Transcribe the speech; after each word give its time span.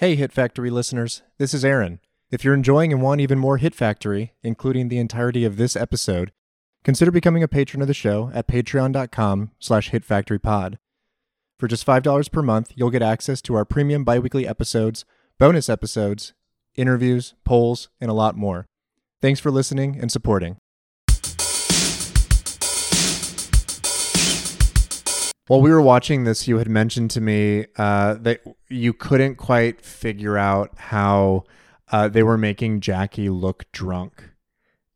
Hey, 0.00 0.14
Hit 0.14 0.32
Factory 0.32 0.70
listeners, 0.70 1.20
this 1.36 1.52
is 1.52 1.62
Aaron. 1.62 2.00
If 2.30 2.42
you're 2.42 2.54
enjoying 2.54 2.90
and 2.90 3.02
want 3.02 3.20
even 3.20 3.38
more 3.38 3.58
Hit 3.58 3.74
Factory, 3.74 4.32
including 4.42 4.88
the 4.88 4.96
entirety 4.96 5.44
of 5.44 5.58
this 5.58 5.76
episode, 5.76 6.32
consider 6.82 7.10
becoming 7.10 7.42
a 7.42 7.48
patron 7.48 7.82
of 7.82 7.86
the 7.86 7.92
show 7.92 8.30
at 8.32 8.48
patreon.com 8.48 9.50
slash 9.58 9.90
hitfactorypod. 9.90 10.78
For 11.58 11.68
just 11.68 11.86
$5 11.86 12.32
per 12.32 12.40
month, 12.40 12.72
you'll 12.74 12.88
get 12.88 13.02
access 13.02 13.42
to 13.42 13.54
our 13.54 13.66
premium 13.66 14.02
biweekly 14.02 14.48
episodes, 14.48 15.04
bonus 15.38 15.68
episodes, 15.68 16.32
interviews, 16.76 17.34
polls, 17.44 17.90
and 18.00 18.10
a 18.10 18.14
lot 18.14 18.38
more. 18.38 18.64
Thanks 19.20 19.38
for 19.38 19.50
listening 19.50 19.98
and 20.00 20.10
supporting. 20.10 20.56
While 25.50 25.62
we 25.62 25.72
were 25.72 25.82
watching 25.82 26.22
this, 26.22 26.46
you 26.46 26.58
had 26.58 26.68
mentioned 26.68 27.10
to 27.10 27.20
me 27.20 27.66
uh, 27.76 28.14
that 28.20 28.40
you 28.68 28.92
couldn't 28.92 29.34
quite 29.34 29.80
figure 29.80 30.38
out 30.38 30.70
how 30.76 31.42
uh, 31.90 32.06
they 32.06 32.22
were 32.22 32.38
making 32.38 32.82
Jackie 32.82 33.28
look 33.28 33.64
drunk 33.72 34.30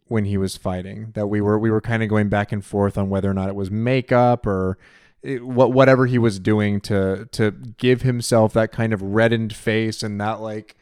when 0.05 0.27
he 0.27 0.37
was 0.37 0.57
fighting. 0.57 1.11
That 1.17 1.27
we 1.27 1.41
were 1.41 1.59
we 1.59 1.73
were 1.73 1.81
kind 1.81 2.05
of 2.05 2.09
going 2.09 2.29
back 2.29 2.53
and 2.53 2.65
forth 2.65 2.97
on 2.97 3.11
whether 3.11 3.29
or 3.29 3.35
not 3.35 3.49
it 3.49 3.57
was 3.57 3.69
makeup 3.69 4.47
or 4.47 4.79
it, 5.23 5.45
what 5.45 5.73
whatever 5.73 6.07
he 6.07 6.19
was 6.19 6.39
doing 6.39 6.81
to 6.83 7.29
to 7.33 7.51
give 7.51 8.03
himself 8.03 8.53
that 8.53 8.71
kind 8.71 8.93
of 8.93 9.03
reddened 9.03 9.57
face 9.57 10.05
and 10.05 10.21
that 10.21 10.41
like 10.41 10.77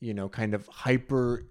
you 0.00 0.12
know 0.12 0.28
kind 0.28 0.52
of 0.52 0.66
hyper 0.66 1.46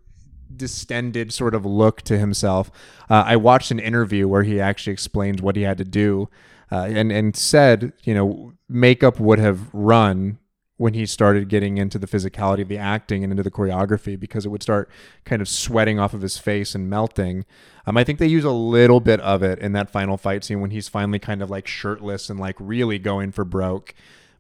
distended 0.56 1.34
sort 1.34 1.56
of 1.56 1.66
look 1.66 2.04
to 2.04 2.20
himself. 2.20 2.70
Uh, 3.10 3.24
I 3.26 3.36
watched 3.36 3.72
an 3.72 3.80
interview 3.80 4.28
where 4.28 4.44
he 4.44 4.62
actually 4.62 4.94
explains 4.94 5.42
what 5.42 5.56
he 5.56 5.64
had 5.64 5.80
to 5.80 5.84
do 5.84 6.30
uh, 6.74 6.88
and 6.88 7.12
and 7.12 7.36
said, 7.36 7.94
you 8.02 8.16
know, 8.16 8.54
makeup 8.68 9.20
would 9.20 9.38
have 9.38 9.72
run 9.74 10.40
when 10.78 10.96
he 10.96 11.06
started 11.06 11.48
getting 11.48 11.78
into 11.78 12.00
the 12.00 12.08
physicality 12.08 12.64
of 12.64 12.68
the 12.68 12.80
acting 12.80 13.24
and 13.24 13.32
into 13.32 13.44
the 13.44 13.52
choreography 13.52 14.20
because 14.20 14.44
it 14.44 14.50
would 14.50 14.64
start 14.64 14.90
kind 15.24 15.40
of 15.40 15.48
sweating 15.48 16.00
off 16.00 16.16
of 16.16 16.22
his 16.22 16.40
face 16.40 16.74
and 16.74 16.90
melting. 16.90 17.46
Um, 17.86 17.96
I 17.96 18.04
think 18.04 18.18
they 18.18 18.26
use 18.26 18.44
a 18.44 18.52
little 18.52 19.00
bit 19.00 19.20
of 19.20 19.44
it 19.44 19.60
in 19.60 19.74
that 19.74 19.92
final 19.92 20.18
fight 20.18 20.44
scene 20.44 20.62
when 20.62 20.72
he's 20.72 20.90
finally 20.90 21.20
kind 21.20 21.44
of 21.44 21.50
like 21.52 21.68
shirtless 21.68 22.28
and 22.28 22.40
like 22.40 22.56
really 22.60 22.98
going 22.98 23.32
for 23.32 23.46
broke. 23.46 23.94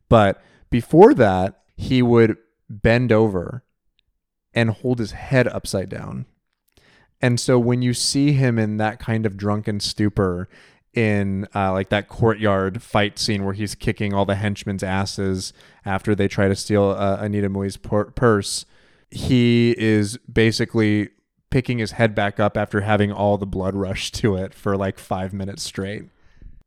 But 0.09 0.42
before 0.72 1.14
that, 1.14 1.62
he 1.75 2.02
would 2.02 2.38
bend 2.68 3.12
over 3.12 3.64
and 4.56 4.72
hold 4.72 4.97
his 4.97 5.12
head 5.12 5.47
upside 5.47 5.90
down. 5.90 6.25
And 7.22 7.40
so 7.40 7.59
when 7.59 7.84
you 7.84 7.94
see 7.94 8.31
him 8.31 8.58
in 8.58 8.78
that 8.78 9.00
kind 9.00 9.28
of 9.28 9.38
drunken 9.38 9.80
stupor 9.80 10.50
in 10.94 11.48
uh, 11.56 11.72
like 11.72 11.90
that 11.90 12.08
courtyard 12.08 12.82
fight 12.82 13.18
scene 13.18 13.44
where 13.44 13.54
he's 13.54 13.76
kicking 13.76 14.14
all 14.14 14.26
the 14.26 14.36
henchmen's 14.36 14.84
asses 14.84 15.54
after 15.86 16.14
they 16.14 16.28
try 16.28 16.48
to 16.48 16.56
steal 16.56 16.90
uh, 16.92 17.18
Anita 17.20 17.50
Mui's 17.50 17.78
pur- 17.78 18.12
purse. 18.12 18.66
He 19.10 19.76
is 19.78 20.18
basically 20.32 21.10
picking 21.50 21.78
his 21.78 21.92
head 21.92 22.16
back 22.16 22.40
up 22.40 22.58
after 22.58 22.82
having 22.82 23.12
all 23.12 23.38
the 23.38 23.46
blood 23.46 23.76
rush 23.76 24.12
to 24.12 24.36
it 24.36 24.54
for 24.54 24.76
like 24.76 24.98
five 24.98 25.34
minutes 25.34 25.64
straight. 25.64 26.06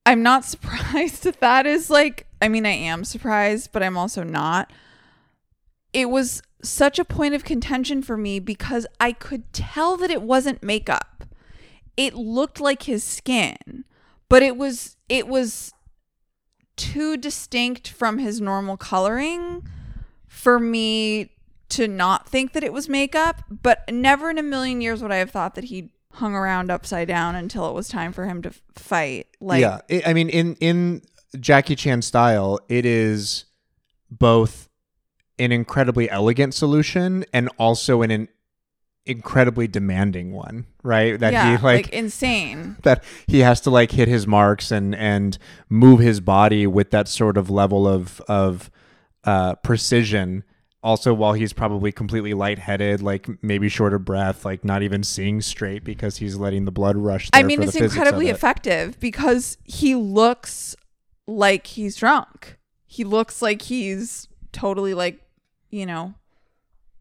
I'm 0.04 0.22
not 0.22 0.44
surprised 0.46 1.24
that 1.24 1.40
that 1.40 1.66
is 1.66 1.90
like, 1.90 2.26
I 2.40 2.48
mean, 2.48 2.66
I 2.66 2.70
am 2.70 3.04
surprised, 3.04 3.70
but 3.72 3.82
I'm 3.82 3.96
also 3.96 4.22
not. 4.22 4.72
It 5.92 6.10
was 6.10 6.42
such 6.62 6.98
a 6.98 7.04
point 7.04 7.34
of 7.34 7.44
contention 7.44 8.02
for 8.02 8.16
me 8.16 8.38
because 8.38 8.86
I 9.00 9.12
could 9.12 9.52
tell 9.52 9.96
that 9.96 10.10
it 10.10 10.22
wasn't 10.22 10.62
makeup. 10.62 11.24
It 11.96 12.14
looked 12.14 12.60
like 12.60 12.84
his 12.84 13.02
skin 13.02 13.84
but 14.28 14.42
it 14.42 14.56
was 14.56 14.96
it 15.08 15.26
was 15.28 15.72
too 16.76 17.16
distinct 17.16 17.88
from 17.88 18.18
his 18.18 18.40
normal 18.40 18.76
coloring 18.76 19.66
for 20.26 20.60
me 20.60 21.30
to 21.68 21.88
not 21.88 22.28
think 22.28 22.52
that 22.52 22.62
it 22.62 22.72
was 22.72 22.88
makeup 22.88 23.42
but 23.50 23.82
never 23.90 24.30
in 24.30 24.38
a 24.38 24.42
million 24.42 24.80
years 24.80 25.02
would 25.02 25.10
i 25.10 25.16
have 25.16 25.30
thought 25.30 25.54
that 25.54 25.64
he 25.64 25.90
hung 26.12 26.34
around 26.34 26.70
upside 26.70 27.08
down 27.08 27.34
until 27.34 27.68
it 27.68 27.74
was 27.74 27.88
time 27.88 28.10
for 28.10 28.24
him 28.24 28.40
to 28.40 28.50
fight. 28.74 29.26
Like 29.40 29.60
yeah 29.60 29.80
i 30.06 30.14
mean 30.14 30.28
in 30.28 30.54
in 30.56 31.02
jackie 31.38 31.76
chan 31.76 32.02
style 32.02 32.58
it 32.68 32.86
is 32.86 33.44
both 34.10 34.70
an 35.38 35.52
incredibly 35.52 36.08
elegant 36.08 36.54
solution 36.54 37.24
and 37.32 37.50
also 37.58 38.00
an 38.00 38.28
incredibly 39.06 39.68
demanding 39.68 40.32
one, 40.32 40.66
right? 40.82 41.18
That 41.18 41.32
yeah, 41.32 41.56
he 41.56 41.62
like, 41.62 41.86
like, 41.86 41.88
insane. 41.90 42.76
That 42.82 43.02
he 43.26 43.40
has 43.40 43.60
to 43.62 43.70
like 43.70 43.92
hit 43.92 44.08
his 44.08 44.26
marks 44.26 44.70
and 44.70 44.94
and 44.94 45.38
move 45.68 46.00
his 46.00 46.20
body 46.20 46.66
with 46.66 46.90
that 46.90 47.08
sort 47.08 47.36
of 47.36 47.48
level 47.48 47.86
of 47.86 48.20
of 48.28 48.70
uh, 49.24 49.54
precision. 49.56 50.44
Also, 50.82 51.12
while 51.12 51.32
he's 51.32 51.52
probably 51.52 51.90
completely 51.90 52.32
lightheaded, 52.32 53.02
like 53.02 53.26
maybe 53.42 53.68
short 53.68 53.92
of 53.92 54.04
breath, 54.04 54.44
like 54.44 54.64
not 54.64 54.82
even 54.82 55.02
seeing 55.02 55.40
straight 55.40 55.82
because 55.82 56.18
he's 56.18 56.36
letting 56.36 56.64
the 56.64 56.70
blood 56.70 56.96
rush. 56.96 57.28
I 57.32 57.42
mean, 57.42 57.62
it's 57.62 57.74
incredibly 57.74 58.28
it. 58.28 58.36
effective 58.36 59.00
because 59.00 59.58
he 59.64 59.96
looks 59.96 60.76
like 61.26 61.66
he's 61.66 61.96
drunk. 61.96 62.56
He 62.86 63.02
looks 63.02 63.42
like 63.42 63.62
he's 63.62 64.28
totally 64.52 64.94
like, 64.94 65.20
you 65.70 65.86
know, 65.86 66.14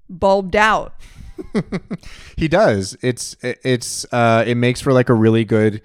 bulbed 0.09 0.55
out. 0.55 0.95
he 2.38 2.47
does. 2.47 2.97
It's 3.01 3.35
it's 3.41 4.05
uh 4.11 4.43
it 4.45 4.55
makes 4.55 4.81
for 4.81 4.93
like 4.93 5.09
a 5.09 5.13
really 5.13 5.45
good 5.45 5.81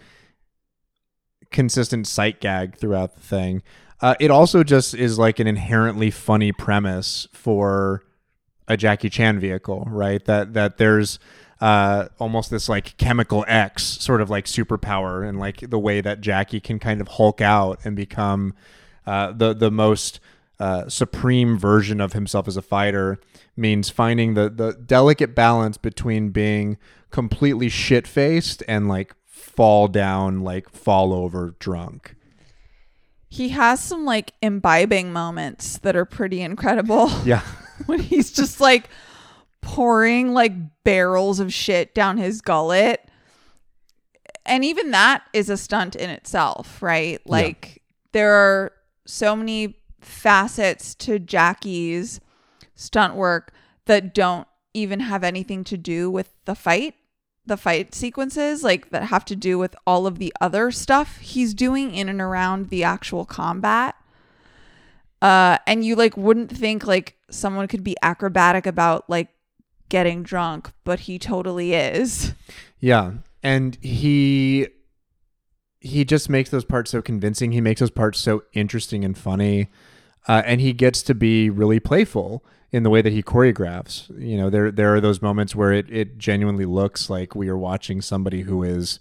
consistent 1.50 2.06
sight 2.06 2.40
gag 2.40 2.76
throughout 2.76 3.14
the 3.14 3.20
thing. 3.20 3.62
Uh, 4.00 4.14
it 4.18 4.30
also 4.30 4.64
just 4.64 4.94
is 4.94 5.18
like 5.18 5.38
an 5.38 5.46
inherently 5.46 6.10
funny 6.10 6.52
premise 6.52 7.28
for 7.32 8.02
a 8.66 8.76
Jackie 8.76 9.10
Chan 9.10 9.38
vehicle, 9.40 9.86
right? 9.90 10.24
That 10.24 10.54
that 10.54 10.78
there's 10.78 11.18
uh, 11.60 12.08
almost 12.18 12.50
this 12.50 12.68
like 12.68 12.96
chemical 12.96 13.44
X 13.46 13.82
sort 13.82 14.22
of 14.22 14.30
like 14.30 14.46
superpower, 14.46 15.28
and 15.28 15.38
like 15.38 15.68
the 15.68 15.78
way 15.78 16.00
that 16.00 16.20
Jackie 16.20 16.60
can 16.60 16.78
kind 16.78 17.00
of 17.00 17.08
hulk 17.08 17.40
out 17.40 17.78
and 17.84 17.94
become 17.94 18.54
uh, 19.06 19.32
the 19.32 19.52
the 19.52 19.70
most 19.70 20.20
uh, 20.60 20.88
supreme 20.88 21.58
version 21.58 22.00
of 22.00 22.12
himself 22.12 22.46
as 22.46 22.56
a 22.56 22.62
fighter 22.62 23.18
means 23.56 23.88
finding 23.88 24.34
the 24.34 24.50
the 24.50 24.72
delicate 24.72 25.34
balance 25.34 25.78
between 25.78 26.28
being 26.28 26.76
completely 27.10 27.70
shit 27.70 28.06
faced 28.06 28.62
and 28.68 28.86
like 28.86 29.14
fall 29.24 29.88
down 29.88 30.40
like 30.40 30.68
fall 30.68 31.14
over 31.14 31.56
drunk. 31.58 32.14
He 33.30 33.50
has 33.50 33.80
some 33.80 34.04
like 34.04 34.34
imbibing 34.42 35.12
moments 35.12 35.78
that 35.78 35.96
are 35.96 36.04
pretty 36.04 36.42
incredible. 36.42 37.10
Yeah. 37.24 37.42
when 37.86 38.00
he's 38.00 38.30
just 38.30 38.60
like 38.60 38.90
pouring 39.62 40.34
like 40.34 40.52
barrels 40.84 41.40
of 41.40 41.50
shit 41.50 41.94
down 41.94 42.18
his 42.18 42.42
gullet. 42.42 43.08
And 44.44 44.64
even 44.64 44.90
that 44.90 45.22
is 45.32 45.48
a 45.48 45.56
stunt 45.56 45.96
in 45.96 46.10
itself, 46.10 46.82
right? 46.82 47.20
Like 47.24 47.66
yeah. 47.66 47.82
there 48.12 48.34
are 48.34 48.72
so 49.06 49.34
many 49.34 49.79
facets 50.00 50.94
to 50.96 51.18
Jackie's 51.18 52.20
stunt 52.74 53.14
work 53.14 53.52
that 53.86 54.14
don't 54.14 54.46
even 54.72 55.00
have 55.00 55.24
anything 55.24 55.64
to 55.64 55.76
do 55.76 56.10
with 56.10 56.32
the 56.44 56.54
fight, 56.54 56.94
the 57.46 57.56
fight 57.56 57.94
sequences, 57.94 58.62
like 58.62 58.90
that 58.90 59.04
have 59.04 59.24
to 59.26 59.36
do 59.36 59.58
with 59.58 59.74
all 59.86 60.06
of 60.06 60.18
the 60.18 60.32
other 60.40 60.70
stuff 60.70 61.18
he's 61.18 61.54
doing 61.54 61.94
in 61.94 62.08
and 62.08 62.20
around 62.20 62.68
the 62.68 62.84
actual 62.84 63.24
combat. 63.24 63.94
Uh, 65.20 65.58
and 65.66 65.84
you 65.84 65.96
like 65.96 66.16
wouldn't 66.16 66.50
think 66.50 66.86
like 66.86 67.16
someone 67.30 67.68
could 67.68 67.84
be 67.84 67.96
acrobatic 68.02 68.66
about 68.66 69.08
like 69.10 69.28
getting 69.88 70.22
drunk, 70.22 70.70
but 70.84 71.00
he 71.00 71.18
totally 71.18 71.74
is. 71.74 72.32
Yeah. 72.78 73.12
And 73.42 73.76
he 73.82 74.68
he 75.80 76.04
just 76.04 76.28
makes 76.28 76.50
those 76.50 76.64
parts 76.64 76.90
so 76.90 77.02
convincing. 77.02 77.52
He 77.52 77.60
makes 77.60 77.80
those 77.80 77.90
parts 77.90 78.18
so 78.18 78.44
interesting 78.52 79.04
and 79.04 79.16
funny 79.16 79.68
uh, 80.28 80.42
and 80.44 80.60
he 80.60 80.72
gets 80.72 81.02
to 81.02 81.14
be 81.14 81.50
really 81.50 81.80
playful 81.80 82.44
in 82.72 82.82
the 82.82 82.90
way 82.90 83.02
that 83.02 83.12
he 83.12 83.22
choreographs. 83.22 84.08
You 84.20 84.36
know, 84.36 84.50
there 84.50 84.70
there 84.70 84.94
are 84.94 85.00
those 85.00 85.22
moments 85.22 85.54
where 85.54 85.72
it 85.72 85.90
it 85.90 86.18
genuinely 86.18 86.66
looks 86.66 87.08
like 87.08 87.34
we 87.34 87.48
are 87.48 87.58
watching 87.58 88.00
somebody 88.00 88.42
who 88.42 88.62
is 88.62 89.00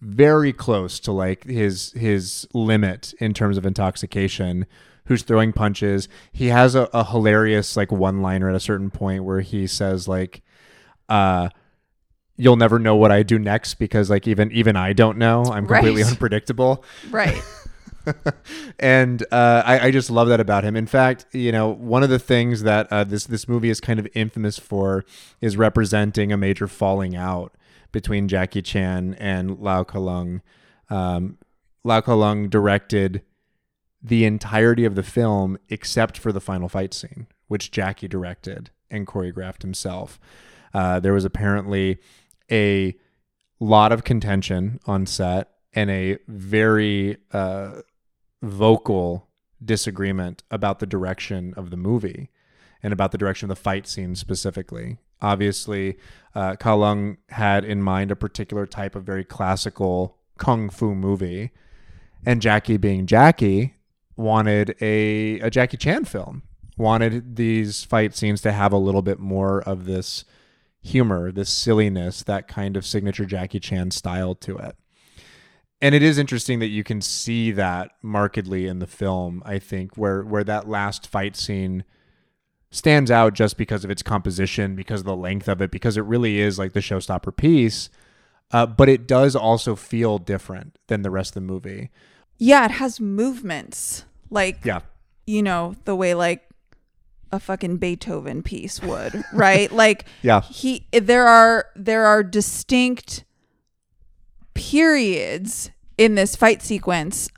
very 0.00 0.52
close 0.52 0.98
to 1.00 1.12
like 1.12 1.44
his 1.44 1.92
his 1.92 2.46
limit 2.52 3.14
in 3.20 3.32
terms 3.32 3.56
of 3.56 3.64
intoxication 3.64 4.66
who's 5.06 5.22
throwing 5.22 5.50
punches 5.52 6.08
he 6.30 6.48
has 6.48 6.74
a, 6.74 6.90
a 6.92 7.04
hilarious 7.04 7.74
like 7.74 7.90
one 7.90 8.20
liner 8.20 8.50
at 8.50 8.54
a 8.54 8.60
certain 8.60 8.90
point 8.90 9.24
where 9.24 9.40
he 9.40 9.66
says 9.66 10.06
like 10.06 10.42
uh 11.08 11.48
you'll 12.36 12.56
never 12.56 12.78
know 12.78 12.96
what 12.96 13.12
i 13.12 13.22
do 13.22 13.38
next 13.38 13.74
because 13.74 14.10
like 14.10 14.26
even 14.26 14.50
even 14.52 14.76
i 14.76 14.92
don't 14.92 15.18
know 15.18 15.44
i'm 15.44 15.66
completely 15.66 16.02
right. 16.02 16.10
unpredictable 16.10 16.84
right 17.10 17.42
and 18.78 19.22
uh, 19.32 19.62
I, 19.64 19.86
I, 19.86 19.90
just 19.90 20.10
love 20.10 20.28
that 20.28 20.40
about 20.40 20.64
him. 20.64 20.76
In 20.76 20.86
fact, 20.86 21.26
you 21.32 21.50
know, 21.52 21.70
one 21.70 22.02
of 22.02 22.10
the 22.10 22.18
things 22.18 22.62
that 22.62 22.86
uh, 22.92 23.04
this 23.04 23.24
this 23.24 23.48
movie 23.48 23.70
is 23.70 23.80
kind 23.80 23.98
of 23.98 24.06
infamous 24.14 24.58
for 24.58 25.04
is 25.40 25.56
representing 25.56 26.32
a 26.32 26.36
major 26.36 26.68
falling 26.68 27.16
out 27.16 27.54
between 27.92 28.28
Jackie 28.28 28.62
Chan 28.62 29.14
and 29.18 29.58
Lau 29.58 29.84
Ka-leung. 29.84 30.40
Um, 30.90 31.38
Lau 31.82 32.00
Ka-leung 32.00 32.50
directed 32.50 33.22
the 34.02 34.24
entirety 34.24 34.84
of 34.84 34.96
the 34.96 35.02
film 35.02 35.56
except 35.68 36.18
for 36.18 36.32
the 36.32 36.40
final 36.40 36.68
fight 36.68 36.92
scene, 36.92 37.26
which 37.48 37.70
Jackie 37.70 38.08
directed 38.08 38.70
and 38.90 39.06
choreographed 39.06 39.62
himself. 39.62 40.20
Uh, 40.74 41.00
there 41.00 41.12
was 41.12 41.24
apparently 41.24 41.98
a 42.50 42.96
lot 43.60 43.92
of 43.92 44.04
contention 44.04 44.80
on 44.86 45.06
set 45.06 45.50
and 45.72 45.90
a 45.90 46.18
very 46.28 47.16
uh, 47.32 47.80
vocal 48.42 49.28
disagreement 49.64 50.42
about 50.50 50.78
the 50.78 50.86
direction 50.86 51.54
of 51.56 51.70
the 51.70 51.76
movie 51.76 52.30
and 52.82 52.92
about 52.92 53.12
the 53.12 53.18
direction 53.18 53.50
of 53.50 53.56
the 53.56 53.62
fight 53.62 53.86
scene 53.86 54.14
specifically. 54.14 54.98
Obviously, 55.22 55.96
uh, 56.34 56.54
Ka 56.56 56.74
Lung 56.74 57.16
had 57.30 57.64
in 57.64 57.82
mind 57.82 58.10
a 58.10 58.16
particular 58.16 58.66
type 58.66 58.94
of 58.94 59.04
very 59.04 59.24
classical 59.24 60.18
kung 60.36 60.68
fu 60.68 60.94
movie, 60.94 61.50
and 62.26 62.42
Jackie, 62.42 62.76
being 62.76 63.06
Jackie, 63.06 63.74
wanted 64.16 64.76
a, 64.80 65.40
a 65.40 65.50
Jackie 65.50 65.76
Chan 65.76 66.04
film, 66.04 66.42
wanted 66.76 67.36
these 67.36 67.84
fight 67.84 68.14
scenes 68.14 68.40
to 68.42 68.52
have 68.52 68.72
a 68.72 68.78
little 68.78 69.02
bit 69.02 69.18
more 69.18 69.62
of 69.62 69.86
this 69.86 70.24
humor, 70.84 71.32
this 71.32 71.50
silliness, 71.50 72.22
that 72.22 72.46
kind 72.46 72.76
of 72.76 72.84
signature 72.86 73.24
Jackie 73.24 73.58
Chan 73.58 73.90
style 73.92 74.34
to 74.36 74.56
it. 74.58 74.76
And 75.80 75.94
it 75.94 76.02
is 76.02 76.18
interesting 76.18 76.60
that 76.60 76.68
you 76.68 76.84
can 76.84 77.00
see 77.00 77.50
that 77.52 77.90
markedly 78.02 78.66
in 78.66 78.78
the 78.78 78.86
film, 78.86 79.42
I 79.44 79.58
think, 79.58 79.96
where 79.96 80.22
where 80.22 80.44
that 80.44 80.68
last 80.68 81.06
fight 81.08 81.36
scene 81.36 81.84
stands 82.70 83.10
out 83.10 83.34
just 83.34 83.56
because 83.56 83.84
of 83.84 83.90
its 83.90 84.02
composition, 84.02 84.76
because 84.76 85.00
of 85.00 85.06
the 85.06 85.16
length 85.16 85.48
of 85.48 85.60
it, 85.60 85.70
because 85.70 85.96
it 85.96 86.04
really 86.04 86.38
is 86.40 86.58
like 86.58 86.72
the 86.74 86.80
showstopper 86.80 87.34
piece. 87.36 87.90
Uh, 88.50 88.66
but 88.66 88.88
it 88.88 89.06
does 89.08 89.34
also 89.34 89.74
feel 89.74 90.18
different 90.18 90.78
than 90.86 91.02
the 91.02 91.10
rest 91.10 91.30
of 91.30 91.34
the 91.34 91.40
movie. 91.40 91.90
Yeah, 92.38 92.64
it 92.66 92.72
has 92.72 93.00
movements. 93.00 94.04
Like 94.30 94.64
Yeah. 94.64 94.80
you 95.26 95.42
know, 95.42 95.76
the 95.84 95.96
way 95.96 96.14
like 96.14 96.42
a 97.32 97.40
fucking 97.40 97.78
Beethoven 97.78 98.42
piece 98.42 98.80
would, 98.82 99.22
right? 99.32 99.70
Like 99.72 100.06
Yeah. 100.22 100.40
he 100.42 100.86
there 100.92 101.26
are 101.26 101.66
there 101.76 102.06
are 102.06 102.22
distinct 102.22 103.24
periods 104.54 105.70
in 105.98 106.14
this 106.14 106.36
fight 106.36 106.62
sequence 106.62 107.28